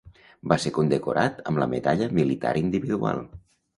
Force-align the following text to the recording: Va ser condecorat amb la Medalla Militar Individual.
Va 0.53 0.55
ser 0.63 0.71
condecorat 0.77 1.43
amb 1.51 1.63
la 1.65 1.69
Medalla 1.75 2.09
Militar 2.21 2.59
Individual. 2.67 3.23